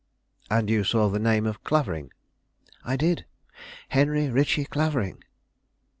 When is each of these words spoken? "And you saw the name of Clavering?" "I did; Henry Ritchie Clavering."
"And 0.49 0.67
you 0.67 0.83
saw 0.83 1.09
the 1.09 1.19
name 1.19 1.45
of 1.45 1.63
Clavering?" 1.63 2.11
"I 2.83 2.95
did; 2.95 3.25
Henry 3.89 4.29
Ritchie 4.29 4.65
Clavering." 4.65 5.23